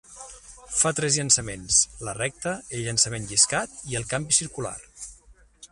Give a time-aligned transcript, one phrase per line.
[0.77, 4.77] Fa tres llançaments: la recta, el llançament lliscat i el canvi circular.